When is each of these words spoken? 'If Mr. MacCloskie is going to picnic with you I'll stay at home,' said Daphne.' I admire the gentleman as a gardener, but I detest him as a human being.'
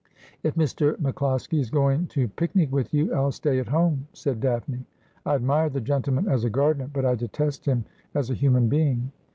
'If 0.43 0.55
Mr. 0.55 0.95
MacCloskie 0.99 1.59
is 1.59 1.69
going 1.69 2.07
to 2.07 2.27
picnic 2.29 2.71
with 2.71 2.91
you 2.91 3.13
I'll 3.13 3.31
stay 3.31 3.59
at 3.59 3.67
home,' 3.67 4.07
said 4.13 4.39
Daphne.' 4.41 4.83
I 5.27 5.35
admire 5.35 5.69
the 5.69 5.79
gentleman 5.79 6.27
as 6.27 6.43
a 6.43 6.49
gardener, 6.49 6.89
but 6.91 7.05
I 7.05 7.13
detest 7.13 7.65
him 7.67 7.85
as 8.15 8.31
a 8.31 8.33
human 8.33 8.67
being.' 8.67 9.11